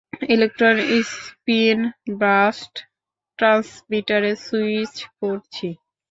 Electron 0.33 0.77
spin 1.11 1.79
burst 2.21 2.73
ট্রান্সমিটারে 3.39 4.31
switch 4.45 4.95
করছি। 5.19 5.67